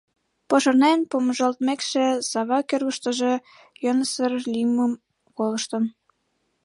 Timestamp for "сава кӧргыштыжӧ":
2.29-3.33